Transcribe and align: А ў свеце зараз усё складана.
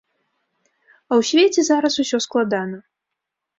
А 1.11 1.17
ў 1.19 1.29
свеце 1.29 1.61
зараз 1.69 1.93
усё 2.07 2.17
складана. 2.29 2.77